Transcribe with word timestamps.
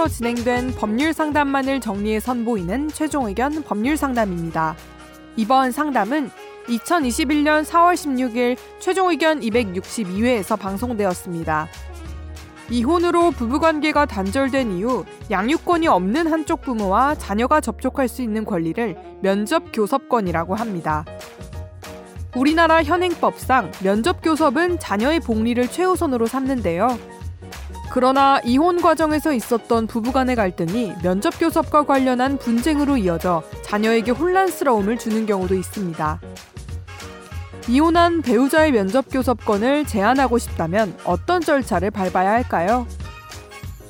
법원에서 0.00 0.08
진행된 0.08 0.74
법률 0.76 1.12
상담만을 1.12 1.80
정리해 1.80 2.20
선보이는 2.20 2.88
최종 2.88 3.26
의견 3.26 3.62
법률 3.62 3.98
상담입니다. 3.98 4.74
이번 5.36 5.72
상담은 5.72 6.30
2021년 6.68 7.64
4월 7.64 7.94
16일 7.94 8.56
최종 8.78 9.10
의견 9.10 9.40
262회에서 9.40 10.58
방송되었습니다. 10.58 11.68
이혼으로 12.70 13.32
부부관계가 13.32 14.06
단절된 14.06 14.78
이후 14.78 15.04
양육권이 15.30 15.88
없는 15.88 16.32
한쪽 16.32 16.62
부모와 16.62 17.16
자녀가 17.16 17.60
접촉할 17.60 18.08
수 18.08 18.22
있는 18.22 18.46
권리를 18.46 18.96
면접 19.20 19.64
교섭권이라고 19.72 20.54
합니다. 20.54 21.04
우리나라 22.34 22.82
현행법상 22.82 23.72
면접 23.82 24.22
교섭은 24.22 24.78
자녀의 24.78 25.20
복리를 25.20 25.68
최우선으로 25.68 26.26
삼는데요. 26.26 26.96
그러나 27.90 28.40
이혼 28.44 28.80
과정에서 28.80 29.32
있었던 29.32 29.88
부부간의 29.88 30.36
갈등이 30.36 30.94
면접 31.02 31.30
교섭과 31.40 31.86
관련한 31.86 32.38
분쟁으로 32.38 32.96
이어져 32.96 33.42
자녀에게 33.62 34.12
혼란스러움을 34.12 34.96
주는 34.96 35.26
경우도 35.26 35.56
있습니다. 35.56 36.20
이혼한 37.68 38.22
배우자의 38.22 38.70
면접 38.70 39.06
교섭권을 39.10 39.86
제한하고 39.86 40.38
싶다면 40.38 40.96
어떤 41.04 41.40
절차를 41.40 41.90
밟아야 41.90 42.30
할까요? 42.30 42.86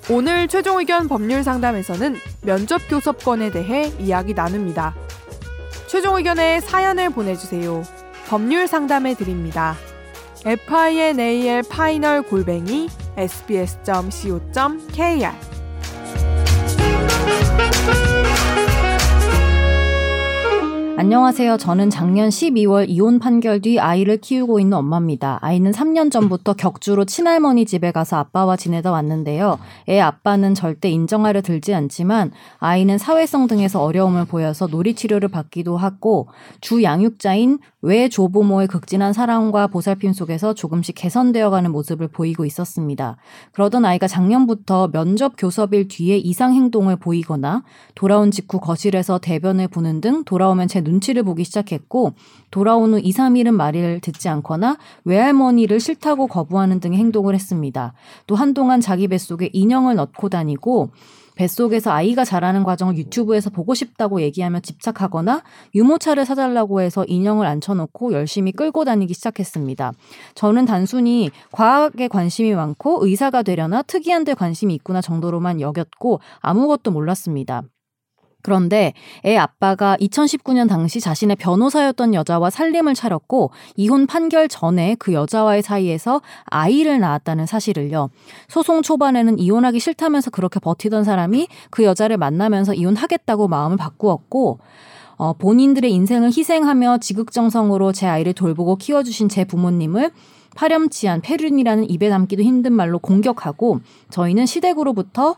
오늘 0.09 0.49
최종 0.49 0.79
의견 0.79 1.07
법률 1.07 1.45
상담에서는 1.45 2.17
면접 2.43 2.81
교섭권에 2.89 3.51
대해 3.51 3.93
이야기 3.99 4.33
나눕니다. 4.33 4.95
최종 5.87 6.17
의견에 6.17 6.61
사연을 6.61 7.11
보내주세요. 7.11 7.83
법률 8.29 8.67
상담해 8.67 9.15
드립니다. 9.15 9.77
final 10.45 12.23
골뱅이 12.23 12.89
sbs.co.kr 13.17 14.39
안녕하세요. 20.97 21.57
저는 21.57 21.89
작년 21.89 22.29
12월 22.29 22.87
이혼 22.89 23.19
판결 23.19 23.61
뒤 23.61 23.79
아이를 23.79 24.19
키우고 24.19 24.61
있는 24.61 24.77
엄마입니다. 24.77 25.39
아이는 25.41 25.71
3년 25.71 26.11
전부터 26.11 26.55
격주로 26.55 27.07
친할머니 27.07 27.65
집에 27.65 27.91
가서 27.91 28.17
아빠와 28.17 28.57
지내다 28.57 28.91
왔는데요. 28.91 29.59
애 29.89 29.99
아빠는 29.99 30.55
절대 30.55 30.91
인정하려 30.91 31.41
들지 31.41 31.75
않지만 31.75 32.33
아이는 32.59 32.99
사회성 32.99 33.47
등에서 33.47 33.83
어려움을 33.83 34.27
보여서 34.27 34.67
놀이 34.67 34.95
치료를 34.95 35.29
받기도 35.29 35.79
하고 35.79 36.29
주 36.61 36.83
양육자인 36.83 37.59
외 37.83 38.11
조부모의 38.11 38.67
극진한 38.67 39.15
사랑과 39.15 39.67
보살핌 39.69 40.13
속에서 40.13 40.53
조금씩 40.53 40.95
개선되어가는 40.97 41.71
모습을 41.73 42.09
보이고 42.09 42.45
있었습니다. 42.45 43.17
그러던 43.53 43.87
아이가 43.87 44.07
작년부터 44.07 44.89
면접 44.89 45.35
교섭일 45.39 45.89
뒤에 45.89 46.19
이상 46.19 46.53
행동을 46.53 46.97
보이거나 46.97 47.63
돌아온 47.95 48.31
직후 48.31 48.61
거실에서 48.61 49.19
대변을 49.19 49.69
보는 49.69 50.03
등 50.03 50.25
돌아오면 50.25 50.69
제 50.69 50.83
눈치를 50.91 51.23
보기 51.23 51.45
시작했고 51.45 52.13
돌아온 52.51 52.93
후 52.95 53.01
2, 53.01 53.13
3일은 53.13 53.53
말을 53.53 54.01
듣지 54.01 54.29
않거나 54.29 54.77
외할머니를 55.05 55.81
싫다고 55.81 56.27
거부하는 56.27 56.81
등의 56.81 56.99
행동을 56.99 57.35
했습니다. 57.35 57.95
또 58.27 58.35
한동안 58.35 58.81
자기 58.81 59.09
뱃속에 59.09 59.51
인형을 59.53 59.95
넣고 59.97 60.29
다니고 60.29 60.91
뱃속에서 61.41 61.91
아이가 61.91 62.23
자라는 62.23 62.65
과정을 62.65 62.99
유튜브에서 62.99 63.49
보고 63.49 63.73
싶다고 63.73 64.21
얘기하며 64.21 64.61
집착하거나 64.61 65.43
유모차를 65.75 66.27
사달라고 66.27 66.83
해서 66.83 67.07
인형을 67.07 67.47
앉혀놓고 67.47 68.13
열심히 68.13 68.53
끌고 68.53 68.85
다니기 68.85 69.15
시작했습니다. 69.15 69.93
저는 70.35 70.67
단순히 70.67 71.31
과학에 71.51 72.09
관심이 72.09 72.53
많고 72.55 73.07
의사가 73.07 73.43
되려나 73.43 73.81
특이한 73.81 74.25
데 74.25 74.35
관심이 74.35 74.75
있구나 74.75 75.01
정도로만 75.01 75.63
여겼고 75.63 76.21
아무것도 76.41 76.91
몰랐습니다. 76.91 77.63
그런데 78.43 78.95
애 79.25 79.37
아빠가 79.37 79.97
2019년 80.01 80.69
당시 80.69 81.01
자신의 81.01 81.37
변호사였던 81.37 82.15
여자와 82.15 82.51
살림을 82.51 82.95
차렸고 82.95 83.51
이혼 83.77 84.07
판결 84.07 84.49
전에 84.49 84.97
그 84.99 85.13
여자와의 85.13 85.63
사이에서 85.63 86.23
아이를 86.45 87.01
낳았다는 87.01 87.47
사실을요. 87.47 88.11
소송 88.49 88.83
초반에는 88.83 89.39
이혼하기 89.39 89.81
싫다면서 89.81 90.31
그렇게 90.31 90.61
버티던 90.61 91.05
사람이 91.05 91.49
그 91.71 91.85
여자를 91.85 92.17
만나면서 92.17 92.75
이혼하겠다고 92.75 93.49
마음을 93.49 93.77
바꾸었고 93.77 94.59
어, 95.17 95.35
본인들의 95.35 95.93
인생을 95.93 96.29
희생하며 96.29 96.99
지극정성으로 96.99 97.93
제 97.93 98.07
아이를 98.07 98.33
돌보고 98.33 98.77
키워주신 98.77 99.29
제 99.29 99.45
부모님을 99.45 100.13
파렴치한 100.57 101.21
페륜이라는 101.21 101.91
입에 101.91 102.09
담기도 102.09 102.43
힘든 102.43 102.73
말로 102.73 102.99
공격하고 102.99 103.81
저희는 104.09 104.47
시댁으로부터 104.47 105.37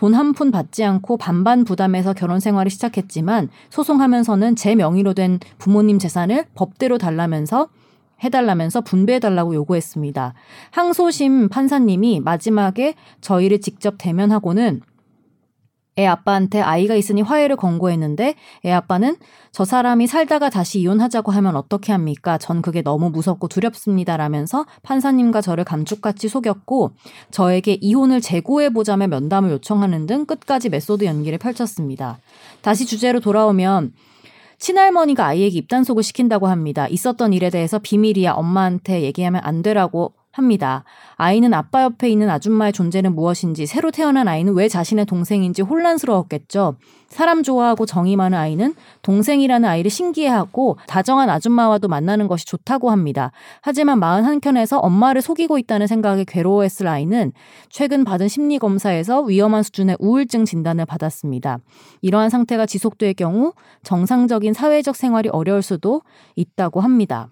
돈 0.00 0.14
한 0.14 0.32
푼 0.32 0.50
받지 0.50 0.82
않고 0.82 1.18
반반 1.18 1.64
부담해서 1.64 2.14
결혼 2.14 2.40
생활을 2.40 2.70
시작했지만 2.70 3.50
소송하면서는 3.68 4.56
제 4.56 4.74
명의로 4.74 5.12
된 5.12 5.38
부모님 5.58 5.98
재산을 5.98 6.46
법대로 6.54 6.96
달라면서 6.96 7.68
해달라면서 8.24 8.80
분배해달라고 8.80 9.54
요구했습니다. 9.54 10.32
항소심 10.70 11.50
판사님이 11.50 12.20
마지막에 12.20 12.94
저희를 13.20 13.60
직접 13.60 13.96
대면하고는 13.98 14.80
애 15.98 16.06
아빠한테 16.06 16.60
아이가 16.60 16.94
있으니 16.94 17.20
화해를 17.22 17.56
권고했는데 17.56 18.34
애 18.64 18.72
아빠는 18.72 19.16
저 19.52 19.64
사람이 19.64 20.06
살다가 20.06 20.48
다시 20.48 20.80
이혼하자고 20.80 21.32
하면 21.32 21.56
어떻게 21.56 21.92
합니까? 21.92 22.38
전 22.38 22.62
그게 22.62 22.82
너무 22.82 23.10
무섭고 23.10 23.48
두렵습니다. 23.48 24.16
라면서 24.16 24.66
판사님과 24.82 25.40
저를 25.40 25.64
감쪽같이 25.64 26.28
속였고 26.28 26.92
저에게 27.30 27.78
이혼을 27.80 28.20
재고해보자며 28.20 29.08
면담을 29.08 29.50
요청하는 29.50 30.06
등 30.06 30.26
끝까지 30.26 30.68
메소드 30.68 31.04
연기를 31.04 31.38
펼쳤습니다. 31.38 32.18
다시 32.62 32.86
주제로 32.86 33.20
돌아오면 33.20 33.92
친할머니가 34.58 35.26
아이에게 35.26 35.58
입단속을 35.58 36.02
시킨다고 36.02 36.46
합니다. 36.46 36.86
있었던 36.86 37.32
일에 37.32 37.50
대해서 37.50 37.78
비밀이야 37.78 38.32
엄마한테 38.32 39.02
얘기하면 39.02 39.40
안 39.42 39.62
돼라고 39.62 40.12
합니다. 40.32 40.84
아이는 41.16 41.52
아빠 41.54 41.82
옆에 41.82 42.08
있는 42.08 42.30
아줌마의 42.30 42.72
존재는 42.72 43.14
무엇인지, 43.14 43.66
새로 43.66 43.90
태어난 43.90 44.28
아이는 44.28 44.54
왜 44.54 44.68
자신의 44.68 45.06
동생인지 45.06 45.62
혼란스러웠겠죠. 45.62 46.76
사람 47.08 47.42
좋아하고 47.42 47.86
정이 47.86 48.14
많은 48.14 48.38
아이는 48.38 48.74
동생이라는 49.02 49.68
아이를 49.68 49.90
신기해하고 49.90 50.78
다정한 50.86 51.28
아줌마와도 51.28 51.88
만나는 51.88 52.28
것이 52.28 52.46
좋다고 52.46 52.90
합니다. 52.90 53.32
하지만 53.60 53.98
마음 53.98 54.24
한켠에서 54.24 54.78
엄마를 54.78 55.20
속이고 55.20 55.58
있다는 55.58 55.88
생각에 55.88 56.24
괴로워했을 56.24 56.86
아이는 56.86 57.32
최근 57.68 58.04
받은 58.04 58.28
심리 58.28 58.58
검사에서 58.58 59.22
위험한 59.22 59.64
수준의 59.64 59.96
우울증 59.98 60.44
진단을 60.44 60.86
받았습니다. 60.86 61.58
이러한 62.00 62.30
상태가 62.30 62.64
지속될 62.64 63.14
경우 63.14 63.52
정상적인 63.82 64.52
사회적 64.52 64.94
생활이 64.94 65.28
어려울 65.30 65.62
수도 65.62 66.02
있다고 66.36 66.80
합니다. 66.80 67.28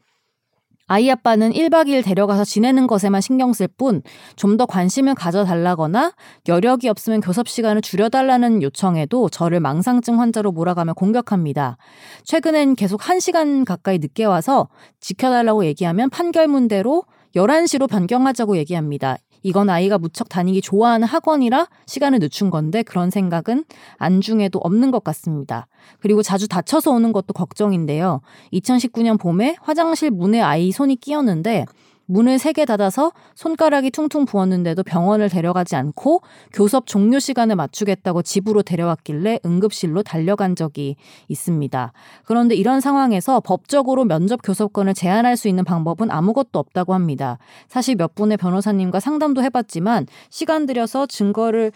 아이 0.89 1.11
아빠는 1.11 1.53
1박 1.53 1.87
2일 1.89 2.03
데려가서 2.05 2.45
지내는 2.45 2.87
것에만 2.87 3.21
신경 3.21 3.53
쓸 3.53 3.69
뿐 3.69 4.03
좀 4.37 4.57
더 4.57 4.67
관심을 4.67 5.15
가져달라거나 5.15 6.13
여력이 6.49 6.89
없으면 6.89 7.21
교섭 7.21 7.49
시간을 7.49 7.81
줄여달라는 7.83 8.63
요청에도 8.63 9.29
저를 9.29 9.61
망상증 9.61 10.19
환자로 10.19 10.51
몰아가며 10.51 10.95
공격합니다. 10.95 11.77
최근엔 12.25 12.75
계속 12.75 13.01
1시간 13.01 13.65
가까이 13.65 13.99
늦게 13.99 14.25
와서 14.25 14.69
지켜달라고 15.01 15.65
얘기하면 15.67 16.11
판결문대로 16.11 17.05
11시로 17.35 17.89
변경하자고 17.89 18.57
얘기합니다. 18.59 19.17
이건 19.43 19.71
아이가 19.71 19.99
무척 19.99 20.29
다니기 20.29 20.61
좋아하는 20.61 21.07
학원이라 21.07 21.69
시간을 21.87 22.19
늦춘 22.19 22.51
건데 22.51 22.83
그런 22.83 23.11
생각은 23.11 23.65
안중에도 23.97 24.59
없는 24.59 24.91
것 24.91 25.05
같습니다. 25.05 25.69
그리고 26.01 26.23
자주 26.23 26.49
다쳐서 26.49 26.91
오는 26.91 27.13
것도 27.13 27.33
걱정인데요. 27.35 28.21
2019년 28.53 29.19
봄에 29.19 29.57
화장실 29.61 30.11
문에 30.11 30.41
아이 30.41 30.73
손이 30.73 30.97
끼었는데 30.97 31.67
문을 32.09 32.39
세 32.39 32.53
개 32.53 32.65
닫아서 32.65 33.13
손가락이 33.35 33.91
퉁퉁 33.91 34.25
부었는데도 34.25 34.83
병원을 34.83 35.29
데려가지 35.29 35.77
않고 35.77 36.23
교섭 36.53 36.87
종료 36.87 37.19
시간을 37.19 37.55
맞추겠다고 37.55 38.23
집으로 38.23 38.63
데려왔길래 38.63 39.41
응급실로 39.45 40.03
달려간 40.03 40.57
적이 40.57 40.97
있습니다. 41.29 41.93
그런데 42.25 42.55
이런 42.55 42.81
상황에서 42.81 43.41
법적으로 43.41 44.05
면접 44.05 44.41
교섭권을 44.43 44.95
제한할 44.95 45.37
수 45.37 45.47
있는 45.47 45.65
방법은 45.65 46.11
아무것도 46.11 46.59
없다고 46.59 46.95
합니다. 46.95 47.39
사실 47.69 47.95
몇 47.97 48.15
분의 48.15 48.39
변호사님과 48.39 48.99
상담도 48.99 49.43
해봤지만 49.43 50.07
시간 50.31 50.67
들여서 50.67 51.07
증거를 51.07 51.71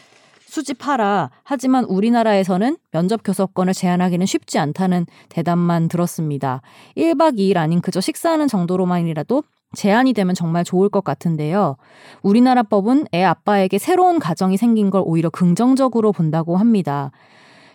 수집하라. 0.46 1.30
하지만 1.44 1.84
우리나라에서는 1.84 2.76
면접 2.90 3.20
교섭권을 3.24 3.72
제한하기는 3.72 4.26
쉽지 4.26 4.58
않다는 4.58 5.06
대답만 5.30 5.88
들었습니다. 5.88 6.60
1박 6.96 7.38
2일 7.38 7.56
아닌 7.56 7.80
그저 7.80 8.02
식사하는 8.02 8.48
정도로만이라도 8.48 9.44
제한이 9.74 10.12
되면 10.12 10.34
정말 10.34 10.64
좋을 10.64 10.88
것 10.88 11.02
같은데요. 11.04 11.76
우리나라 12.22 12.62
법은 12.62 13.06
애 13.14 13.22
아빠에게 13.22 13.78
새로운 13.78 14.18
가정이 14.18 14.56
생긴 14.56 14.90
걸 14.90 15.02
오히려 15.04 15.30
긍정적으로 15.30 16.12
본다고 16.12 16.56
합니다. 16.56 17.10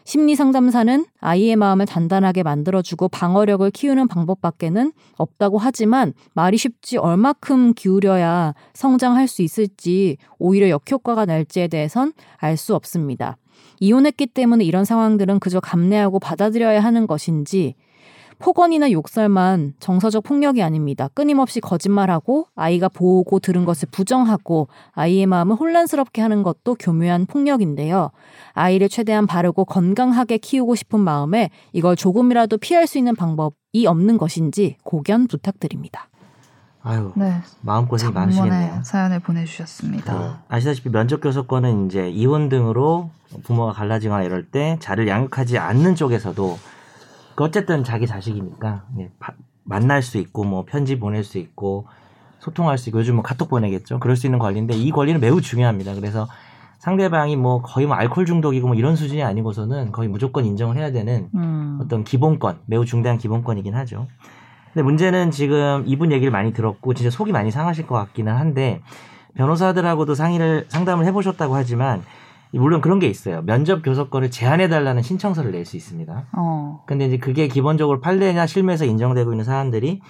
심리 0.08 0.36
상담사는 0.36 1.06
아이의 1.20 1.58
마음을 1.58 1.86
단단하게 1.86 2.44
만들어주고 2.44 3.10
방어력을 3.10 3.70
키우는 3.72 4.08
방법밖에는 4.08 4.94
없다고 5.18 5.58
하지만 5.58 6.14
말이 6.34 6.56
쉽지 6.56 6.98
얼마큼 6.98 7.74
기울여야 7.74 8.54
성장할 8.74 9.28
수 9.28 9.42
있을지 9.42 10.16
오히려 10.40 10.70
역효과가 10.70 11.26
날지에 11.26 11.68
대해선 11.68 12.14
알 12.38 12.56
수 12.56 12.74
없습니다. 12.74 13.36
이혼했기 13.82 14.28
때문에 14.28 14.64
이런 14.64 14.86
상황들은 14.86 15.40
그저 15.40 15.60
감내하고 15.60 16.20
받아들여야 16.20 16.80
하는 16.80 17.06
것인지 17.06 17.76
폭언이나 18.40 18.92
욕설만 18.92 19.74
정서적 19.80 20.24
폭력이 20.24 20.62
아닙니다. 20.62 21.10
끊임없이 21.14 21.60
거짓말하고 21.60 22.48
아이가 22.56 22.88
보고 22.90 23.40
들은 23.40 23.66
것을 23.66 23.88
부정하고 23.92 24.68
아이의 24.92 25.26
마음을 25.26 25.56
혼란스럽게 25.56 26.22
하는 26.22 26.44
것도 26.44 26.76
교묘한 26.76 27.26
폭력인데요. 27.26 28.12
아이를 28.54 28.90
최대한 28.90 29.28
바르고 29.28 29.66
건강하게 29.66 30.38
키우고 30.38 30.76
싶은 30.76 31.00
마음에 31.00 31.50
이걸 31.74 31.96
조금이라도 31.96 32.58
피할 32.58 32.88
수 32.88 32.98
있는 32.98 33.16
방법이 33.16 33.86
없는 33.88 34.18
것인지 34.18 34.78
고견 34.84 35.28
부탁드립니다. 35.28 36.10
아유 36.84 37.12
네. 37.16 37.42
마음고생이 37.62 38.14
장문의 38.14 38.40
많으시겠네요. 38.40 38.84
사연을 38.84 39.20
보내주셨습니다. 39.20 40.16
어, 40.16 40.40
아시다시피 40.48 40.90
면접 40.90 41.20
교섭권은 41.20 41.88
이제 41.88 42.10
이혼 42.10 42.48
등으로 42.48 43.10
부모가 43.44 43.74
갈라지거나 43.74 44.24
이럴 44.24 44.46
때 44.46 44.78
자를 44.80 45.08
양육하지 45.08 45.58
않는 45.58 45.96
쪽에서도 45.96 46.58
그 46.58 46.77
어쨌든 47.46 47.84
자기 47.84 48.08
자식이니까 48.08 48.84
예, 49.00 49.12
바- 49.20 49.34
만날 49.64 50.02
수 50.02 50.18
있고 50.18 50.44
뭐 50.44 50.66
편지 50.66 50.98
보낼 51.00 51.24
수 51.24 51.38
있고 51.38 51.86
소통할 52.40 52.78
수 52.78 52.90
있고 52.90 53.00
요즘 53.00 53.16
뭐 53.16 53.24
카톡 53.24 53.50
보내겠죠. 53.50 54.00
그럴 54.00 54.16
수 54.16 54.28
있는 54.28 54.40
권리인데 54.40 54.76
이 54.76 54.92
권리는 54.92 55.20
매우 55.20 55.42
중요합니다. 55.42 55.94
그래서 55.96 56.28
상대방이 56.80 57.36
뭐 57.36 57.62
거의 57.62 57.88
뭐 57.88 57.96
알코올 57.96 58.26
중독이고 58.26 58.68
뭐 58.68 58.76
이런 58.76 58.96
수준이 58.96 59.24
아니고서는 59.24 59.92
거의 59.92 60.08
무조건 60.08 60.46
인정을 60.46 60.78
해야 60.78 60.92
되는 60.92 61.30
음. 61.36 61.80
어떤 61.82 62.04
기본권, 62.04 62.60
매우 62.68 62.86
중대한 62.86 63.18
기본권이긴 63.18 63.74
하죠. 63.76 64.08
근데 64.74 64.84
문제는 64.84 65.32
지금 65.32 65.84
이분 65.88 66.12
얘기를 66.12 66.32
많이 66.32 66.54
들었고 66.54 66.94
진짜 66.94 67.10
속이 67.10 67.32
많이 67.32 67.50
상하실 67.52 67.88
것 67.88 67.96
같기는 67.96 68.32
한데 68.34 68.82
변호사들하고도 69.34 70.14
상의를 70.16 70.66
상담을 70.70 71.06
해보셨다고 71.06 71.56
하지만 71.56 72.04
물론 72.54 72.82
그런 72.82 73.00
게 73.00 73.08
있어요. 73.08 73.42
면접 73.44 73.82
교섭권을 73.84 74.32
제한해달라는 74.32 75.02
신청서를 75.02 75.52
낼 75.52 75.66
수 75.66 75.76
있습니다. 75.78 76.26
어. 76.34 76.84
근데 76.88 77.06
이제 77.06 77.18
그게 77.18 77.48
기본적으로 77.48 78.00
판례나 78.00 78.48
실무에서 78.48 78.86
인정되고 78.86 79.32
있는 79.34 79.44
사안들이 79.44 80.02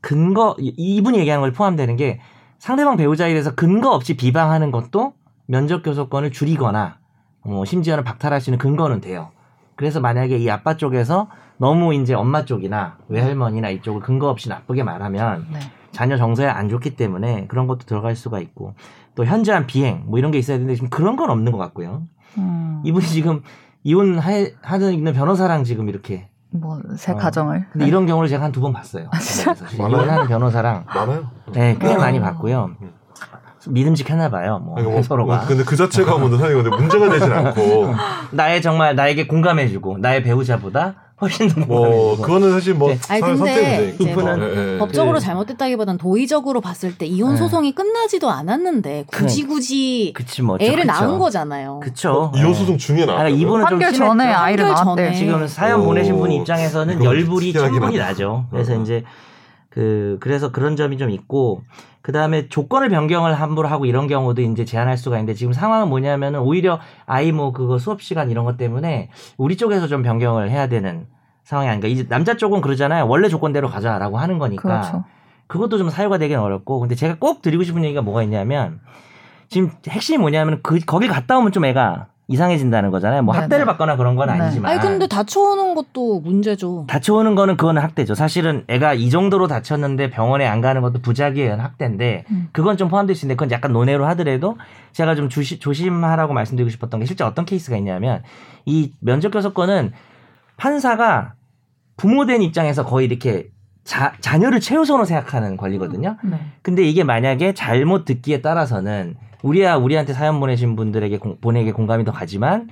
근거 0.00 0.56
이- 0.58 0.74
이분이 0.76 1.18
얘기하는 1.18 1.40
걸 1.42 1.52
포함되는 1.52 1.96
게 1.96 2.20
상대방 2.58 2.96
배우자에 2.96 3.30
대해서 3.30 3.54
근거 3.54 3.90
없이 3.90 4.16
비방하는 4.16 4.70
것도 4.70 5.14
면접 5.46 5.82
교섭권을 5.82 6.32
줄이거나 6.32 6.98
뭐 7.44 7.64
심지어는 7.64 8.02
박탈할 8.04 8.40
수 8.40 8.50
있는 8.50 8.58
근거는 8.58 9.00
돼요. 9.00 9.30
그래서 9.76 10.00
만약에 10.00 10.38
이 10.38 10.50
아빠 10.50 10.76
쪽에서 10.76 11.28
너무 11.58 11.94
이제 11.94 12.14
엄마 12.14 12.44
쪽이나 12.44 12.96
외할머니나 13.08 13.70
이쪽을 13.70 14.00
근거 14.00 14.28
없이 14.28 14.48
나쁘게 14.48 14.82
말하면 14.82 15.46
네. 15.52 15.60
자녀 15.96 16.18
정서에 16.18 16.46
안 16.46 16.68
좋기 16.68 16.94
때문에 16.94 17.46
그런 17.48 17.66
것도 17.66 17.86
들어갈 17.86 18.14
수가 18.16 18.38
있고 18.40 18.74
또 19.14 19.24
현저한 19.24 19.66
비행 19.66 20.02
뭐 20.06 20.18
이런 20.18 20.30
게 20.30 20.36
있어야 20.38 20.58
되는데 20.58 20.74
지금 20.74 20.90
그런 20.90 21.16
건 21.16 21.30
없는 21.30 21.52
것 21.52 21.56
같고요. 21.58 22.02
음. 22.36 22.82
이분이 22.84 23.06
지금 23.06 23.40
이혼 23.82 24.18
하는 24.18 24.92
있는 24.92 25.14
변호사랑 25.14 25.64
지금 25.64 25.88
이렇게 25.88 26.28
뭐새 26.50 27.12
어. 27.12 27.16
가정을. 27.16 27.66
근데 27.72 27.86
이런 27.86 28.04
경우를 28.04 28.28
제가 28.28 28.44
한 28.44 28.52
두 28.52 28.60
번 28.60 28.74
봤어요. 28.74 29.08
많아요? 29.78 29.96
이혼하는 30.02 30.26
변호사랑 30.28 30.84
많아요. 30.86 31.30
네, 31.54 31.78
꽤 31.80 31.94
음. 31.94 31.98
많이 31.98 32.20
봤고요. 32.20 32.76
믿음직했나 33.68 34.28
봐요. 34.28 34.60
뭐 34.62 34.76
아니, 34.78 34.86
뭐, 34.86 35.00
서로가 35.02 35.36
뭐, 35.38 35.46
근데 35.46 35.64
그 35.64 35.76
자체가 35.76 36.18
뭐 36.18 36.28
사실 36.36 36.62
근데 36.62 36.76
문제가 36.76 37.08
되진 37.08 37.32
않고 37.32 37.94
나의 38.32 38.60
정말 38.60 38.94
나에게 38.94 39.26
공감해주고 39.26 39.96
나의 39.98 40.22
배우자보다 40.22 41.05
훨씬 41.20 41.48
더 41.48 41.60
뭐 41.66 42.16
그거는 42.16 42.52
사실 42.52 42.74
뭐 42.74 42.90
네. 42.90 42.98
아니, 43.08 43.22
근데 43.22 43.94
이제. 43.98 44.14
뭐 44.14 44.38
예, 44.38 44.74
예. 44.74 44.78
법적으로 44.78 45.18
네. 45.18 45.24
잘못됐다기보단 45.24 45.96
도의적으로 45.96 46.60
봤을 46.60 46.96
때 46.98 47.06
이혼 47.06 47.32
네. 47.32 47.36
소송이 47.38 47.72
끝나지도 47.74 48.30
않았는데 48.30 49.06
굳이 49.06 49.46
굳이 49.46 50.12
그치 50.14 50.42
뭐 50.42 50.58
애를 50.60 50.82
그쵸. 50.82 50.86
낳은 50.86 51.18
거잖아요. 51.18 51.80
그쵸. 51.82 52.32
이혼 52.36 52.52
네. 52.52 52.58
소송 52.58 52.76
중에 52.78 53.02
아, 53.04 53.06
나왔다고요? 53.06 53.34
이분은 53.40 53.66
좀. 53.66 53.92
전에 53.94 54.24
아이를 54.26 54.64
낳았대. 54.68 54.84
전에. 54.84 55.14
지금 55.14 55.46
사연 55.48 55.80
오, 55.80 55.84
보내신 55.86 56.16
분 56.18 56.30
입장에서는 56.32 57.02
열불이 57.02 57.52
충분히. 57.52 57.96
나죠. 57.98 58.46
그래서 58.50 58.74
어. 58.74 58.82
이제 58.82 59.02
그 59.70 60.18
그래서 60.20 60.52
그런 60.52 60.76
점이 60.76 60.98
좀 60.98 61.10
있고 61.10 61.62
그 62.06 62.12
다음에 62.12 62.48
조건을 62.48 62.88
변경을 62.88 63.34
함부로 63.34 63.66
하고 63.66 63.84
이런 63.84 64.06
경우도 64.06 64.40
이제 64.40 64.64
제한할 64.64 64.96
수가 64.96 65.16
있는데 65.16 65.34
지금 65.34 65.52
상황은 65.52 65.88
뭐냐면은 65.88 66.38
오히려 66.38 66.78
아이 67.04 67.32
뭐 67.32 67.50
그거 67.50 67.78
수업 67.78 68.00
시간 68.00 68.30
이런 68.30 68.44
것 68.44 68.56
때문에 68.56 69.10
우리 69.36 69.56
쪽에서 69.56 69.88
좀 69.88 70.04
변경을 70.04 70.48
해야 70.48 70.68
되는 70.68 71.08
상황이 71.42 71.68
아닌가. 71.68 71.88
이제 71.88 72.06
남자 72.06 72.36
쪽은 72.36 72.60
그러잖아요. 72.60 73.08
원래 73.08 73.28
조건대로 73.28 73.66
가자라고 73.66 74.18
하는 74.18 74.38
거니까 74.38 74.62
그렇죠. 74.62 75.04
그것도 75.48 75.78
좀 75.78 75.90
사유가 75.90 76.16
되긴 76.18 76.38
어렵고 76.38 76.78
근데 76.78 76.94
제가 76.94 77.16
꼭 77.18 77.42
드리고 77.42 77.64
싶은 77.64 77.82
얘기가 77.82 78.02
뭐가 78.02 78.22
있냐면 78.22 78.78
지금 79.48 79.72
핵심이 79.88 80.16
뭐냐면 80.16 80.60
그 80.62 80.78
거길 80.78 81.08
갔다 81.08 81.36
오면 81.38 81.50
좀 81.50 81.64
애가 81.64 82.06
이상해진다는 82.28 82.90
거잖아요. 82.90 83.22
뭐 83.22 83.34
네, 83.34 83.40
학대를 83.40 83.64
네. 83.64 83.70
받거나 83.70 83.96
그런 83.96 84.16
건 84.16 84.28
네. 84.28 84.34
아니지만 84.34 84.70
아니 84.70 84.80
근데 84.80 85.06
다쳐오는 85.06 85.74
것도 85.74 86.20
문제죠. 86.20 86.86
다쳐오는 86.88 87.36
거는 87.36 87.56
그거는 87.56 87.80
학대죠. 87.80 88.14
사실은 88.14 88.64
애가 88.66 88.94
이 88.94 89.10
정도로 89.10 89.46
다쳤는데 89.46 90.10
병원에 90.10 90.44
안 90.44 90.60
가는 90.60 90.82
것도 90.82 91.00
부작위에 91.02 91.44
의한 91.44 91.60
학대인데 91.60 92.24
음. 92.30 92.48
그건 92.52 92.76
좀 92.76 92.88
포함될 92.88 93.14
수 93.14 93.26
있는데 93.26 93.36
그건 93.36 93.52
약간 93.52 93.72
논외로 93.72 94.06
하더라도 94.06 94.58
제가 94.92 95.14
좀 95.14 95.28
조시, 95.28 95.60
조심하라고 95.60 96.34
말씀드리고 96.34 96.68
싶었던 96.70 96.98
게 96.98 97.06
실제 97.06 97.22
어떤 97.22 97.44
케이스가 97.44 97.76
있냐면 97.76 98.22
이 98.64 98.92
면접 99.00 99.30
교섭권은 99.30 99.92
판사가 100.56 101.34
부모된 101.96 102.42
입장에서 102.42 102.84
거의 102.84 103.06
이렇게 103.06 103.48
자, 103.84 104.14
자녀를 104.20 104.58
최우선으로 104.58 105.04
생각하는 105.04 105.56
권리거든요. 105.56 106.16
네. 106.24 106.40
근데 106.62 106.82
이게 106.82 107.04
만약에 107.04 107.54
잘못 107.54 108.04
듣기에 108.04 108.42
따라서는 108.42 109.14
우리야 109.46 109.76
우리한테 109.76 110.12
사연 110.12 110.40
보내신 110.40 110.74
분들에게 110.76 111.18
공, 111.18 111.38
보내게 111.40 111.72
공감이 111.72 112.04
더 112.04 112.10
가지만 112.12 112.68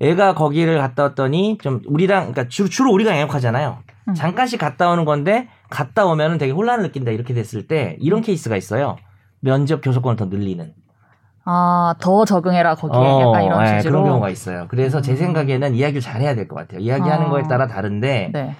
애가 0.00 0.34
거기를 0.34 0.78
갔다 0.78 1.04
왔더니 1.04 1.58
좀 1.62 1.80
우리랑 1.86 2.32
그러니까 2.32 2.48
주로, 2.48 2.68
주로 2.68 2.92
우리가 2.92 3.12
양육하잖아요. 3.12 3.78
음. 4.08 4.14
잠깐씩 4.14 4.58
갔다 4.60 4.90
오는 4.90 5.04
건데 5.04 5.48
갔다 5.70 6.04
오면은 6.06 6.38
되게 6.38 6.52
혼란을 6.52 6.82
느낀다 6.82 7.12
이렇게 7.12 7.32
됐을 7.32 7.66
때 7.68 7.96
이런 8.00 8.20
케이스가 8.22 8.56
있어요. 8.56 8.96
면접 9.40 9.80
교섭권을 9.82 10.16
더 10.16 10.24
늘리는. 10.26 10.72
아, 11.46 11.94
더 12.00 12.24
적응해라 12.24 12.74
거기에 12.74 12.98
어, 12.98 13.20
약간 13.28 13.44
이런 13.44 13.62
예, 13.66 13.76
취지로. 13.76 13.92
그런 13.92 14.04
경우가 14.06 14.30
있어요. 14.30 14.66
그래서 14.68 15.00
제 15.00 15.12
음. 15.12 15.16
생각에는 15.16 15.74
이야기를 15.74 16.00
잘해야 16.00 16.34
될 16.34 16.48
것 16.48 16.56
같아요. 16.56 16.80
이야기하는 16.80 17.26
아. 17.26 17.30
거에 17.30 17.42
따라 17.42 17.66
다른데 17.66 18.30
네. 18.32 18.54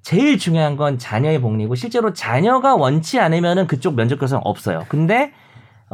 제일 0.00 0.36
중요한 0.38 0.76
건 0.76 0.98
자녀의 0.98 1.40
복리고 1.40 1.74
실제로 1.76 2.12
자녀가 2.12 2.74
원치 2.74 3.20
않으면은 3.20 3.66
그쪽 3.68 3.94
면접 3.94 4.18
교섭은 4.18 4.40
없어요. 4.44 4.82
근데 4.88 5.32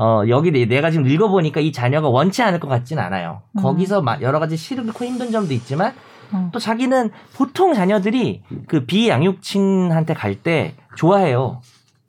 어 0.01 0.23
여기 0.29 0.53
내- 0.53 0.65
내가 0.67 0.91
지금 0.93 1.07
읽어보니까 1.09 1.61
이 1.61 1.73
자녀가 1.73 2.09
원치 2.09 2.43
않을 2.43 2.61
것 2.61 2.69
같진 2.69 2.99
않아요. 3.01 3.43
음. 3.57 3.63
거기서 3.63 4.01
마- 4.01 4.21
여러 4.21 4.39
가지 4.39 4.57
싫고 4.57 5.05
힘든 5.05 5.33
점도 5.33 5.53
있지만 5.55 5.93
음. 6.35 6.51
또 6.53 6.59
자기는 6.61 7.11
보통 7.35 7.75
자녀들이 7.75 8.43
그 8.69 8.85
비양육친한테 8.87 10.15
갈 10.15 10.37
때 10.43 10.75
좋아해요. 10.97 11.61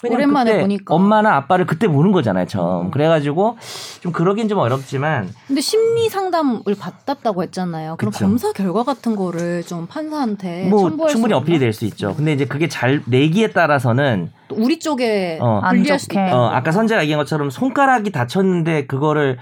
오랜만에 0.08 0.62
보니까. 0.62 0.96
엄마나 0.96 1.36
아빠를 1.36 1.66
그때 1.66 1.88
보는 1.88 2.12
거잖아요, 2.14 2.46
처음. 2.48 2.86
음. 2.86 2.92
그래가지고 2.92 3.58
좀 4.02 4.12
그러긴 4.14 4.48
좀 4.48 4.60
어렵지만 4.60 5.30
근데 5.48 5.60
심리 5.62 6.08
상담을 6.08 6.62
받았다고 6.80 7.44
했잖아요. 7.44 7.96
그럼 7.98 8.12
그쵸. 8.12 8.26
검사 8.26 8.54
결과 8.54 8.84
같은 8.84 9.16
거를 9.16 9.64
좀 9.64 9.88
판사한테 9.88 10.70
뭐 10.70 10.82
첨부할 10.90 11.12
충분히 11.12 11.34
수 11.34 11.38
어필이? 11.38 11.60
될 11.60 11.74
수 11.74 11.84
있죠. 11.86 12.14
근데 12.16 12.32
이제 12.34 12.46
그게 12.46 12.68
잘 12.70 13.02
내기에 13.08 13.52
따라서는 13.52 14.32
또 14.48 14.56
우리 14.58 14.80
쪽에 14.80 15.38
어, 15.42 15.60
안 15.64 15.84
좋게. 15.84 16.18
어, 16.32 16.50
아까 16.54 16.72
선재가 16.72 17.02
얘기한 17.04 17.20
것처럼 17.20 17.50
손가락이 17.50 18.12
다쳤는데 18.12 18.86
그거를 18.86 19.38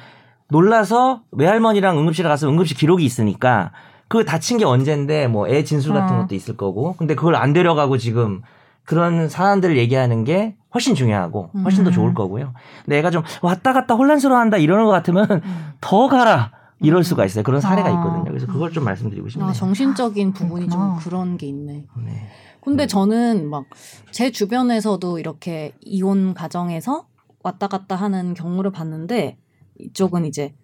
놀라서 0.50 1.22
외할머니랑 1.32 1.98
응급실에 2.00 2.28
가서 2.28 2.48
응급실 2.50 2.78
기록이 2.78 3.04
있으니까 3.06 3.72
그 4.08 4.24
다친 4.26 4.58
게 4.58 4.66
언젠데 4.66 5.28
뭐 5.28 5.48
애 5.48 5.64
진술 5.64 5.94
같은 5.94 6.16
어. 6.16 6.22
것도 6.22 6.34
있을 6.36 6.56
거고 6.58 6.96
근데 6.98 7.14
그걸 7.16 7.36
안 7.36 7.54
데려가고 7.54 7.98
지금 7.98 8.42
그런 8.88 9.28
사안들을 9.28 9.78
얘기하는 9.78 10.24
게 10.24 10.56
훨씬 10.74 10.96
중요하고 10.96 11.52
훨씬 11.64 11.84
더 11.84 11.90
음. 11.90 11.94
좋을 11.94 12.14
거고요. 12.14 12.54
애가 12.90 13.12
좀 13.12 13.22
왔다 13.42 13.74
갔다 13.74 13.96
혼란스러워한다 13.96 14.58
이러는 14.58 14.86
것 14.86 14.92
같으면 14.92 15.28
음. 15.30 15.72
더 15.82 16.08
가라 16.08 16.54
이럴 16.80 17.04
수가 17.04 17.26
있어요. 17.26 17.44
그런 17.44 17.60
사례가 17.60 17.90
아. 17.90 17.92
있거든요. 17.92 18.24
그래서 18.24 18.48
그걸 18.48 18.72
좀 18.72 18.86
말씀드리고 18.86 19.28
싶네요. 19.28 19.50
아, 19.50 19.52
정신적인 19.54 20.32
부분이 20.32 20.70
좀 20.70 20.80
그렇구나. 20.80 21.00
그런 21.04 21.38
게 21.38 21.48
있네. 21.48 21.86
네. 22.06 22.28
근데 22.62 22.88
저는 22.88 23.50
막 23.50 23.66
제 24.12 24.32
주변에서도 24.32 25.20
이렇게 25.20 25.74
이혼 25.82 26.34
가정에서 26.34 27.08
왔다 27.44 27.68
갔다 27.68 27.96
하는 27.98 28.34
경우를 28.34 28.72
봤는데 28.72 29.38
이쪽은 29.80 30.26
이제 30.26 30.56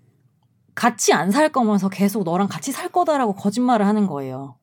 같이 0.75 1.13
안 1.13 1.29
살 1.31 1.49
거면서 1.49 1.89
계속 1.89 2.23
너랑 2.23 2.47
같이 2.47 2.71
살 2.71 2.87
거다라고 2.89 3.35
거짓말을 3.35 3.85
하는 3.85 4.07
거예요. 4.07 4.55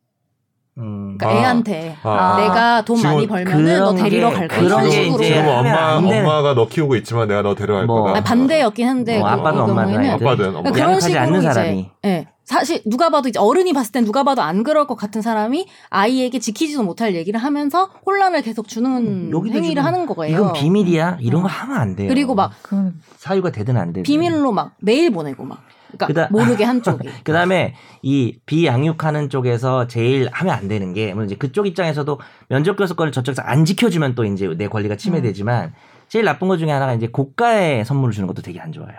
음. 0.81 1.17
그러니까 1.19 1.29
아. 1.29 1.33
애한테 1.43 1.97
아. 2.03 2.37
내가 2.41 2.83
돈 2.85 3.01
많이 3.03 3.27
벌면은 3.27 3.79
너 3.81 3.95
데리러 3.95 4.31
게- 4.31 4.37
갈 4.37 4.49
거야. 4.49 4.61
그런 4.61 4.91
식으로. 4.91 5.15
이제 5.23 5.35
지금 5.35 5.49
엄마 5.49 5.97
엄마가 5.97 6.55
너 6.55 6.67
키우고 6.67 6.97
있지만 6.97 7.29
내가 7.29 7.43
너 7.43 7.55
데려갈 7.55 7.87
뭐. 7.87 8.03
거다. 8.03 8.17
아니, 8.17 8.25
반대였긴 8.25 8.89
한데 8.89 9.19
뭐 9.19 9.29
그 9.29 9.35
아빠든 9.35 9.61
엄마든. 9.61 10.11
아빠든 10.11 10.57
엄마. 10.57 10.71
그런 10.71 11.01
식으로 11.01 11.21
않는 11.21 11.39
이제 11.41 11.53
사람이. 11.53 11.91
예, 12.07 12.27
사실 12.45 12.83
누가 12.87 13.11
봐도 13.11 13.29
이제 13.29 13.39
어른이 13.39 13.73
봤을 13.73 13.93
땐 13.93 14.05
누가 14.05 14.25
봐도 14.25 14.43
안 14.43 14.65
그럴 14.65 14.87
것 14.87 14.97
같은 14.97 15.23
사람이 15.23 15.67
아이에게 15.91 16.39
지키지도 16.41 16.83
못할 16.83 17.15
얘기를 17.15 17.39
하면서 17.39 17.91
혼란을 18.07 18.43
계속 18.43 18.67
주는 18.67 19.31
행위를 19.53 19.85
하는 19.85 20.07
거예요. 20.07 20.37
이건 20.37 20.53
비밀이야. 20.55 21.19
이런 21.21 21.43
거 21.43 21.47
어. 21.47 21.51
하면 21.51 21.77
안 21.77 21.95
돼요. 21.97 22.09
그리고 22.09 22.35
막그 22.35 22.93
사유가 23.19 23.51
되든 23.53 23.77
안 23.77 23.89
되든. 23.89 24.03
비밀로 24.03 24.51
막 24.53 24.73
메일 24.81 25.13
보내고 25.13 25.45
막 25.45 25.59
그러니까 26.07 26.29
그다- 26.29 26.33
모르게 26.33 26.65
한쪽이 26.65 27.09
그다음에 27.25 27.75
이 28.03 28.39
비양육하는 28.47 29.29
쪽에서 29.31 29.87
제일 29.87 30.29
하면 30.33 30.55
안 30.55 30.69
되는 30.69 30.93
게 30.93 31.13
물론 31.13 31.27
이제 31.27 31.37
그쪽 31.37 31.67
입장에서도 31.67 32.19
면접 32.49 32.77
교섭권을 32.77 33.13
저쪽에서 33.13 33.43
안 33.43 33.65
지켜주면 33.65 34.15
또 34.15 34.25
이제 34.25 34.49
내 34.57 34.69
권리가 34.69 34.97
침해되지만 34.97 35.73
제일 36.09 36.25
나쁜 36.25 36.49
것 36.49 36.57
중에 36.59 36.71
하나가 36.71 36.93
이제 36.95 37.07
고가의 37.09 37.85
선물을 37.85 38.13
주는 38.13 38.27
것도 38.27 38.43
되게 38.43 38.61
안 38.61 38.73
좋아요. 38.73 38.95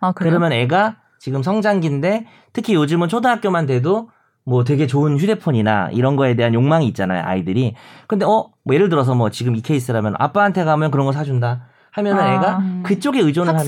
아? 0.00 0.12
그러면 0.12 0.52
애가 0.52 0.96
지금 1.18 1.42
성장기인데 1.42 2.26
특히 2.52 2.74
요즘은 2.74 3.08
초등학교만 3.08 3.66
돼도 3.66 4.10
뭐 4.44 4.62
되게 4.64 4.86
좋은 4.86 5.18
휴대폰이나 5.18 5.90
이런 5.92 6.14
거에 6.16 6.36
대한 6.36 6.54
욕망이 6.54 6.86
있잖아요 6.88 7.22
아이들이. 7.24 7.74
근데 8.06 8.24
어 8.24 8.50
뭐 8.66 8.74
예를 8.74 8.88
들어서 8.88 9.14
뭐 9.14 9.30
지금 9.30 9.54
이 9.54 9.60
케이스라면 9.60 10.14
아빠한테 10.18 10.64
가면 10.64 10.90
그런 10.90 11.06
거 11.06 11.12
사준다 11.12 11.66
하면은 11.96 12.22
아. 12.22 12.34
애가 12.34 12.62
그쪽에 12.82 13.20
의존을 13.20 13.48
하면서. 13.48 13.64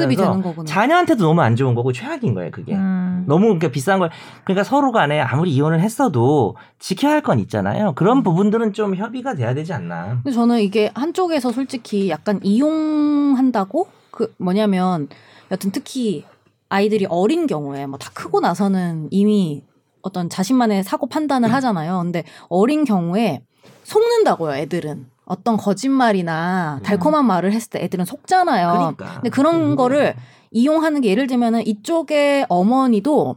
자녀한테도 0.65 1.25
너무 1.25 1.41
안 1.41 1.57
좋은 1.57 1.75
거고 1.75 1.93
최악인 1.93 2.35
거예요 2.35 2.51
그게. 2.51 2.75
음. 2.75 3.25
너무 3.27 3.45
그러니까 3.47 3.69
비싼 3.69 3.99
걸 3.99 4.11
그러니까 4.45 4.65
서로 4.65 4.93
간에 4.93 5.19
아무리 5.21 5.51
이혼을 5.51 5.81
했어도 5.81 6.57
지켜야 6.79 7.13
할 7.13 7.23
건 7.23 7.39
있잖아요. 7.41 7.93
그런 7.95 8.23
부분들은 8.23 8.75
좀 8.75 8.95
협의가 8.97 9.35
돼야 9.35 9.55
되지 9.55 9.73
않나. 9.73 10.21
근데 10.23 10.31
저는 10.31 10.61
이게 10.61 10.91
한쪽에서 10.95 11.53
솔직히 11.53 12.11
약간 12.11 12.39
이용한다고 12.43 13.89
그 14.11 14.35
뭐냐면 14.39 15.09
여튼 15.51 15.71
특히 15.73 16.25
아이들이 16.69 17.07
어린 17.09 17.47
경우에 17.47 17.87
뭐 17.87 17.99
다 17.99 18.11
크고 18.13 18.41
나서는 18.41 19.09
이미 19.11 19.65
어떤 20.03 20.29
자신만의 20.29 20.85
사고 20.85 21.07
판단을 21.09 21.53
하잖아요. 21.55 21.99
근데 22.03 22.25
어린 22.49 22.85
경우에 22.85 23.43
속는다고요, 23.85 24.55
애들은. 24.55 25.07
어떤 25.29 25.57
거짓말이나 25.57 26.81
달콤한 26.83 27.25
말을 27.27 27.53
했을 27.53 27.71
때 27.71 27.81
애들은 27.85 28.05
속잖아요. 28.05 28.73
그러니까. 28.97 29.15
근데 29.17 29.31
그런 29.31 29.77
거를 29.77 30.15
이용하는 30.51 31.01
게 31.03 31.11
예를 31.11 31.27
들면은 31.27 31.67
이쪽의 31.67 32.47
어머니도 32.49 33.37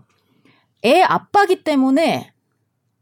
애 0.86 1.01
아빠기 1.01 1.63
때문에 1.63 2.31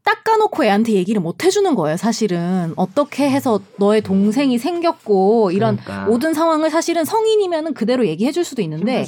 닦아놓고 0.02 0.64
애한테 0.64 0.94
얘기를 0.94 1.20
못 1.20 1.44
해주는 1.44 1.74
거예요, 1.74 1.96
사실은. 1.96 2.72
어떻게 2.76 3.28
해서 3.30 3.60
너의 3.76 4.00
동생이 4.00 4.58
생겼고, 4.58 5.50
이런 5.52 5.76
그러니까. 5.76 6.06
모든 6.06 6.32
상황을 6.32 6.70
사실은 6.70 7.04
성인이면은 7.04 7.74
그대로 7.74 8.06
얘기해줄 8.06 8.42
수도 8.42 8.62
있는데. 8.62 9.04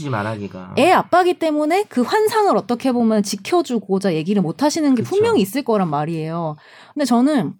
애 0.78 0.90
아빠기 0.92 1.34
때문에 1.38 1.84
그 1.88 2.02
환상을 2.02 2.54
어떻게 2.56 2.92
보면 2.92 3.22
지켜주고자 3.22 4.14
얘기를 4.14 4.42
못 4.42 4.62
하시는 4.62 4.94
게 4.94 5.02
그쵸. 5.02 5.14
분명히 5.16 5.40
있을 5.40 5.64
거란 5.64 5.88
말이에요. 5.88 6.56
근데 6.92 7.06
저는 7.06 7.54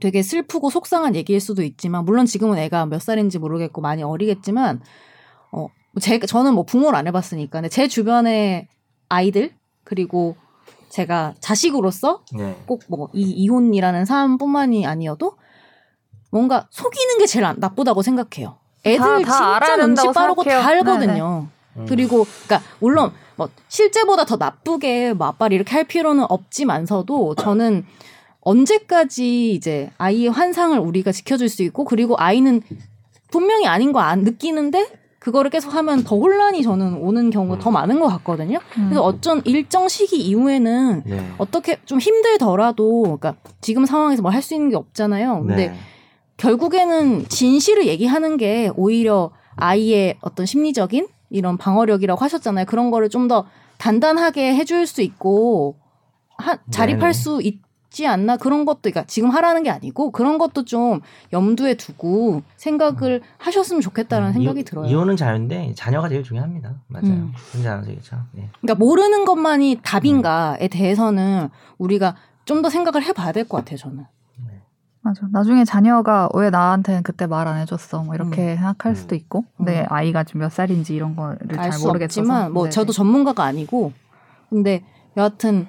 되게 0.00 0.22
슬프고 0.22 0.70
속상한 0.70 1.14
얘기일 1.14 1.40
수도 1.40 1.62
있지만, 1.62 2.04
물론 2.04 2.26
지금은 2.26 2.58
애가 2.58 2.86
몇 2.86 3.00
살인지 3.02 3.38
모르겠고 3.38 3.80
많이 3.80 4.02
어리겠지만, 4.02 4.80
어, 5.52 5.68
제, 6.00 6.18
저는 6.18 6.54
뭐 6.54 6.64
부모를 6.64 6.98
안 6.98 7.06
해봤으니까, 7.06 7.58
근데 7.60 7.68
제 7.68 7.88
주변의 7.88 8.68
아이들, 9.08 9.52
그리고 9.84 10.36
제가 10.90 11.34
자식으로서 11.40 12.22
네. 12.34 12.56
꼭뭐 12.66 13.10
이 13.12 13.22
이혼이라는 13.22 14.04
사람뿐만이 14.04 14.86
아니어도 14.86 15.36
뭔가 16.30 16.66
속이는 16.70 17.18
게 17.18 17.26
제일 17.26 17.44
안- 17.44 17.56
나쁘다고 17.58 18.02
생각해요. 18.02 18.58
애들 18.86 19.24
다- 19.24 19.58
다 19.58 19.66
진짜 19.66 19.76
눈치 19.76 20.06
빠르고 20.12 20.44
다 20.44 20.50
생각해요. 20.50 20.68
알거든요. 20.78 21.48
음. 21.76 21.86
그리고 21.86 22.24
그러니까 22.46 22.68
물론 22.80 23.12
뭐 23.36 23.48
실제보다 23.68 24.24
더 24.24 24.36
나쁘게 24.36 25.12
뭐 25.14 25.26
아빠를 25.26 25.54
이렇게 25.54 25.72
할 25.74 25.84
필요는 25.84 26.24
없지만서도 26.28 27.34
저는 27.36 27.84
언제까지 28.48 29.52
이제 29.52 29.90
아이의 29.98 30.28
환상을 30.30 30.78
우리가 30.78 31.12
지켜줄 31.12 31.48
수 31.48 31.62
있고 31.62 31.84
그리고 31.84 32.14
아이는 32.18 32.62
분명히 33.30 33.66
아닌 33.66 33.92
거 33.92 34.00
안 34.00 34.20
느끼는데 34.24 34.86
그거를 35.18 35.50
계속 35.50 35.74
하면 35.74 36.04
더 36.04 36.16
혼란이 36.16 36.62
저는 36.62 36.94
오는 36.94 37.28
경우가 37.30 37.58
더 37.58 37.70
많은 37.70 38.00
것 38.00 38.06
같거든요. 38.08 38.58
그래서 38.72 39.02
어쩐 39.02 39.42
일정 39.44 39.88
시기 39.88 40.16
이후에는 40.22 41.02
네. 41.04 41.32
어떻게 41.38 41.78
좀 41.84 41.98
힘들더라도 41.98 43.02
그러니까 43.02 43.34
지금 43.60 43.84
상황에서 43.84 44.22
뭐 44.22 44.30
할 44.30 44.40
수 44.42 44.54
있는 44.54 44.70
게 44.70 44.76
없잖아요. 44.76 45.40
근데 45.40 45.68
네. 45.68 45.74
결국에는 46.38 47.26
진실을 47.28 47.86
얘기하는 47.88 48.36
게 48.36 48.70
오히려 48.76 49.32
아이의 49.56 50.16
어떤 50.20 50.46
심리적인 50.46 51.08
이런 51.30 51.56
방어력이라고 51.58 52.22
하셨잖아요. 52.24 52.64
그런 52.66 52.90
거를 52.90 53.08
좀 53.10 53.28
더 53.28 53.44
단단하게 53.78 54.54
해줄 54.54 54.86
수 54.86 55.02
있고 55.02 55.76
하, 56.38 56.56
자립할 56.70 57.00
네네. 57.00 57.12
수있 57.12 57.60
지 57.98 58.06
않나 58.06 58.36
그런 58.36 58.64
것도 58.64 58.78
그러니까 58.84 59.02
지금 59.08 59.30
하라는 59.30 59.64
게 59.64 59.70
아니고 59.70 60.12
그런 60.12 60.38
것도 60.38 60.64
좀 60.64 61.00
염두에 61.32 61.74
두고 61.74 62.42
생각을 62.56 63.22
하셨으면 63.38 63.80
좋겠다는 63.80 64.32
생각이 64.34 64.60
음. 64.60 64.60
이, 64.60 64.64
들어요. 64.64 64.86
이혼은 64.86 65.16
자유인데 65.16 65.72
자녀가 65.74 66.08
제일 66.08 66.22
중요합니다. 66.22 66.76
맞아요. 66.86 67.06
음. 67.08 67.32
혼자 67.52 67.72
하는 67.72 67.88
얘기죠. 67.88 68.16
네. 68.34 68.48
그러니까 68.60 68.78
모르는 68.78 69.24
것만이 69.24 69.80
답인가에 69.82 70.68
대해서는 70.68 71.48
우리가 71.78 72.14
좀 72.44 72.62
더 72.62 72.70
생각을 72.70 73.02
해봐야 73.02 73.32
될 73.32 73.48
것 73.48 73.56
같아요. 73.58 73.76
저는. 73.78 74.04
맞아. 75.00 75.26
나중에 75.32 75.64
자녀가 75.64 76.28
왜 76.34 76.50
나한테는 76.50 77.02
그때 77.02 77.26
말 77.26 77.48
안 77.48 77.58
해줬어? 77.58 78.04
뭐 78.04 78.14
이렇게 78.14 78.54
생각할 78.56 78.92
음. 78.92 78.94
수도 78.94 79.14
있고. 79.16 79.44
근데 79.56 79.80
음. 79.80 79.86
아이가 79.90 80.22
지금 80.22 80.40
몇 80.42 80.52
살인지 80.52 80.94
이런 80.94 81.16
거를 81.16 81.38
알잘수 81.50 81.86
모르겠어서. 81.86 82.20
없지만 82.20 82.52
뭐 82.52 82.64
네네. 82.64 82.70
저도 82.70 82.92
전문가가 82.92 83.42
아니고 83.44 83.92
근데 84.50 84.82
여하튼 85.16 85.66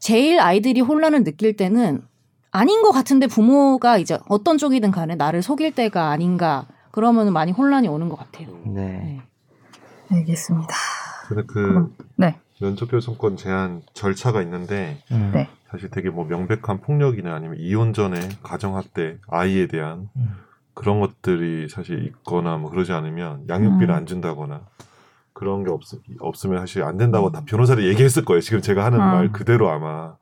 제일 0.00 0.40
아이들이 0.40 0.80
혼란을 0.80 1.22
느낄 1.22 1.56
때는 1.56 2.02
아닌 2.50 2.82
것 2.82 2.90
같은데 2.90 3.28
부모가 3.28 3.98
이제 3.98 4.18
어떤 4.28 4.58
쪽이든 4.58 4.90
간에 4.90 5.14
나를 5.14 5.42
속일 5.42 5.74
때가 5.74 6.08
아닌가 6.08 6.66
그러면 6.90 7.32
많이 7.32 7.52
혼란이 7.52 7.86
오는 7.86 8.08
것 8.08 8.16
같아요. 8.16 8.48
네. 8.66 8.82
네. 8.82 9.22
알겠습니다. 10.10 10.74
근데 11.28 11.42
그 11.46 11.94
네. 12.16 12.36
면접 12.60 12.90
교섭권 12.90 13.36
제한 13.36 13.82
절차가 13.94 14.42
있는데 14.42 14.98
음. 15.12 15.30
네. 15.32 15.48
사실 15.70 15.88
되게 15.90 16.10
뭐 16.10 16.24
명백한 16.24 16.80
폭력이나 16.80 17.32
아니면 17.32 17.56
이혼 17.60 17.92
전에 17.92 18.18
가정학대 18.42 19.18
아이에 19.28 19.68
대한 19.68 20.08
음. 20.16 20.34
그런 20.74 20.98
것들이 20.98 21.68
사실 21.68 22.04
있거나 22.06 22.56
뭐 22.56 22.70
그러지 22.70 22.92
않으면 22.92 23.44
양육비를 23.48 23.94
음. 23.94 23.96
안 23.96 24.06
준다거나 24.06 24.62
그런 25.40 25.64
게 25.64 25.70
없, 25.70 25.80
없으면 26.20 26.58
사실 26.60 26.82
안 26.82 26.98
된다고 26.98 27.30
다 27.32 27.42
변호사를 27.46 27.82
얘기했을 27.88 28.26
거예요. 28.26 28.42
지금 28.42 28.60
제가 28.60 28.84
하는 28.84 28.98
음. 28.98 29.02
말 29.04 29.32
그대로 29.32 29.70
아마. 29.70 30.12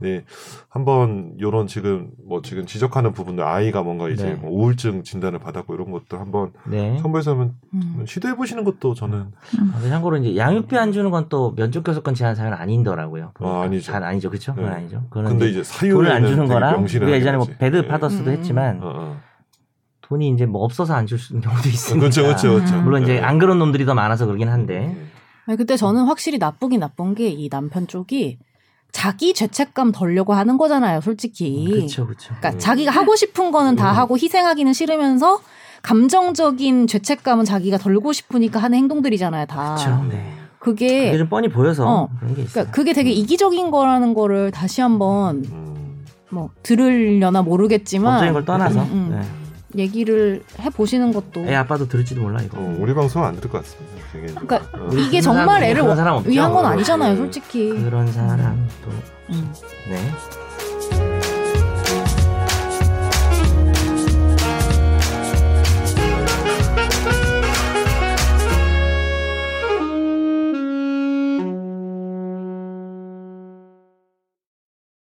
네. 0.00 0.24
한번 0.68 1.34
요런 1.40 1.66
지금 1.66 2.10
뭐 2.24 2.40
지금 2.40 2.66
지적하는 2.66 3.12
부분들 3.12 3.42
아이가 3.42 3.82
뭔가 3.82 4.08
이제 4.10 4.26
네. 4.26 4.34
뭐 4.34 4.48
우울증 4.52 5.02
진단을 5.02 5.40
받았고 5.40 5.74
이런 5.74 5.90
것도 5.90 6.18
한번 6.18 6.52
네. 6.70 6.98
선보에서 7.00 7.32
하면 7.32 7.54
음. 7.74 8.04
시도해 8.06 8.36
보시는 8.36 8.62
것도 8.62 8.94
저는 8.94 9.32
아, 9.74 9.80
참고로 9.88 10.18
이제 10.18 10.36
양육비 10.36 10.76
안 10.76 10.92
주는 10.92 11.10
건 11.10 11.28
또 11.28 11.52
면접 11.56 11.82
교섭권 11.82 12.14
제한 12.14 12.36
사유는 12.36 12.56
아니더라고요. 12.58 13.32
아, 13.40 13.62
아니죠. 13.62 13.90
잘 13.90 14.04
아니죠, 14.04 14.28
그렇죠? 14.30 14.54
그건 14.54 14.70
네. 14.70 14.76
아니죠. 14.76 15.02
근데 15.10 15.48
이제 15.48 15.64
사유를 15.64 15.96
돈을 15.96 16.12
안 16.12 16.26
주는 16.26 16.46
거랑 16.46 16.84
우리가 16.84 17.10
예전에 17.10 17.36
뭐. 17.38 17.46
배드 17.58 17.76
네. 17.76 17.88
파더스도 17.88 18.30
음, 18.30 18.36
했지만 18.36 18.80
어, 18.82 18.92
어. 18.94 19.20
돈이 20.08 20.28
이제 20.30 20.46
뭐 20.46 20.62
없어서 20.64 20.94
안줄 20.94 21.18
경우도 21.42 21.68
있으니까. 21.68 22.00
그렇죠, 22.00 22.22
그렇죠, 22.22 22.54
그렇죠. 22.54 22.74
음. 22.76 22.84
물론 22.84 23.02
이제 23.02 23.14
네. 23.14 23.20
안 23.20 23.38
그런 23.38 23.58
놈들이 23.58 23.84
더 23.84 23.94
많아서 23.94 24.26
그러긴 24.26 24.48
한데. 24.48 24.96
아니, 25.46 25.56
근데 25.56 25.76
저는 25.76 26.04
확실히 26.04 26.38
나쁘긴 26.38 26.80
나쁜 26.80 27.14
게 27.14 27.28
이 27.30 27.48
남편 27.48 27.86
쪽이 27.86 28.38
자기 28.90 29.34
죄책감 29.34 29.92
덜려고 29.92 30.32
하는 30.32 30.56
거잖아요, 30.56 31.00
솔직히. 31.02 31.66
그렇죠, 31.70 32.06
그렇죠. 32.06 32.34
그러니까 32.38 32.50
음. 32.52 32.58
자기가 32.58 32.90
하고 32.90 33.16
싶은 33.16 33.50
거는 33.50 33.76
다 33.76 33.90
음. 33.92 33.96
하고 33.96 34.16
희생하기는 34.16 34.72
싫으면서 34.72 35.40
감정적인 35.82 36.86
죄책감은 36.86 37.44
자기가 37.44 37.78
덜고 37.78 38.12
싶으니까 38.12 38.58
하는 38.60 38.78
행동들이잖아요, 38.78 39.46
다. 39.46 39.74
그렇죠. 39.76 40.04
네. 40.10 40.32
그게 40.58 41.06
그게 41.06 41.18
좀 41.18 41.28
뻔히 41.28 41.48
보여서 41.48 41.86
어. 41.88 42.08
그런 42.18 42.34
게 42.34 42.42
있어요. 42.42 42.52
그러니까 42.52 42.72
그게 42.72 42.92
되게 42.92 43.10
이기적인 43.10 43.70
거라는 43.70 44.12
거를 44.14 44.50
다시 44.50 44.80
한번 44.80 45.44
음. 45.52 46.04
뭐 46.30 46.50
들으려나 46.62 47.42
모르겠지만 47.42 48.14
법적인 48.14 48.32
걸 48.32 48.44
떠나서. 48.44 48.82
음, 48.82 48.88
음. 48.90 49.20
네. 49.20 49.47
얘기를 49.76 50.42
해 50.60 50.70
보시는 50.70 51.12
것도 51.12 51.44
애 51.46 51.54
아빠도 51.54 51.86
들을지도 51.88 52.22
몰라 52.22 52.40
이거. 52.42 52.58
어, 52.58 52.76
우리 52.78 52.94
방송 52.94 53.24
안 53.24 53.36
들을 53.36 53.50
것 53.50 53.62
같습니다. 53.62 53.96
그러니까 54.12 54.56
어. 54.72 54.88
이게 54.94 55.20
정말 55.20 55.62
애를 55.62 55.82
그런 55.82 55.96
사람 55.96 56.16
없죠. 56.16 56.30
위한 56.30 56.52
건 56.52 56.64
어, 56.64 56.68
아니잖아요, 56.68 57.12
네. 57.12 57.16
솔직히. 57.18 57.68
그런 57.70 58.10
사람 58.10 58.66
또 58.84 58.90
음. 59.34 59.52
네. 59.90 60.10